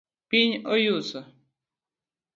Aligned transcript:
Piny 0.29 0.53
oyuso. 0.73 1.19